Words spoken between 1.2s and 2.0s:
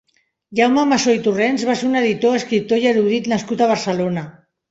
Torrents va ser un